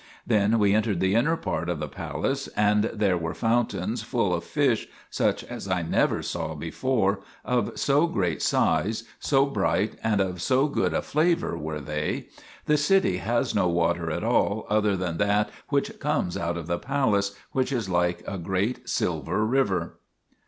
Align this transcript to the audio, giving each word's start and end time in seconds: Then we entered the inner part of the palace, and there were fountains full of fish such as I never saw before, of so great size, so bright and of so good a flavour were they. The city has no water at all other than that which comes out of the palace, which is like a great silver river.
Then 0.25 0.57
we 0.57 0.73
entered 0.73 0.99
the 0.99 1.13
inner 1.13 1.37
part 1.37 1.69
of 1.69 1.77
the 1.77 1.87
palace, 1.87 2.47
and 2.57 2.85
there 2.85 3.19
were 3.19 3.35
fountains 3.35 4.01
full 4.01 4.33
of 4.33 4.43
fish 4.43 4.87
such 5.11 5.43
as 5.43 5.67
I 5.67 5.83
never 5.83 6.23
saw 6.23 6.55
before, 6.55 7.19
of 7.45 7.77
so 7.77 8.07
great 8.07 8.41
size, 8.41 9.03
so 9.19 9.45
bright 9.45 9.97
and 10.03 10.19
of 10.19 10.41
so 10.41 10.67
good 10.67 10.95
a 10.95 11.03
flavour 11.03 11.55
were 11.55 11.79
they. 11.81 12.29
The 12.65 12.77
city 12.77 13.17
has 13.17 13.53
no 13.53 13.67
water 13.67 14.09
at 14.09 14.23
all 14.23 14.65
other 14.71 14.97
than 14.97 15.17
that 15.17 15.51
which 15.69 15.99
comes 15.99 16.35
out 16.35 16.57
of 16.57 16.65
the 16.65 16.79
palace, 16.79 17.35
which 17.51 17.71
is 17.71 17.87
like 17.87 18.23
a 18.25 18.39
great 18.39 18.89
silver 18.89 19.45
river. 19.45 19.99